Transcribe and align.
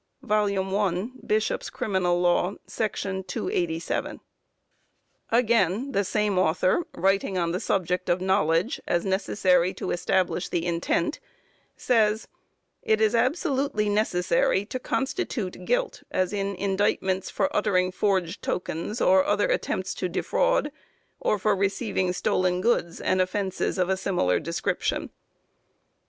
(1 0.21 1.11
Bishop's 1.23 1.69
Crim. 1.69 1.93
Law, 1.93 2.55
§287.) 2.67 4.19
Again, 5.29 5.91
the 5.91 6.03
same 6.03 6.39
author, 6.39 6.87
writing 6.95 7.37
on 7.37 7.51
the 7.51 7.59
subject 7.59 8.09
of 8.09 8.19
knowledge, 8.19 8.81
as 8.87 9.05
necessary 9.05 9.75
to 9.75 9.91
establish 9.91 10.49
the 10.49 10.65
intent, 10.65 11.19
says: 11.77 12.27
"It 12.81 12.99
is 12.99 13.13
absolutely 13.13 13.89
necessary 13.89 14.65
to 14.65 14.79
constitute 14.79 15.65
guilt, 15.65 16.01
as 16.09 16.33
in 16.33 16.55
indictments 16.55 17.29
for 17.29 17.55
uttering 17.55 17.91
forged 17.91 18.41
tokens, 18.41 19.01
or 19.01 19.23
other 19.23 19.49
attempts 19.49 19.93
to 19.93 20.09
defraud, 20.09 20.71
or 21.19 21.37
for 21.37 21.55
receiving 21.55 22.11
stolen 22.11 22.59
goods, 22.59 22.99
and 22.99 23.21
offences 23.21 23.77
of 23.77 23.87
a 23.87 23.95
similar 23.97 24.39
description." 24.39 25.11